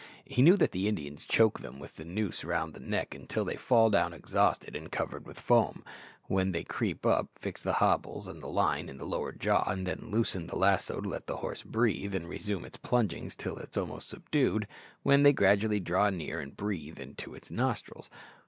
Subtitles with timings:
[0.25, 3.55] He knew that the Indians choke them with the noose round the neck until they
[3.55, 5.83] fall down exhausted and covered with foam,
[6.23, 9.85] when they creep up, fix the hobbles, and the line in the lower jaw, and
[9.85, 13.69] then loosen the lasso to let the horse breathe, and resume its plungings till it
[13.69, 14.65] is almost subdued,
[15.03, 18.09] when they gradually draw near and breathe into its nostrils.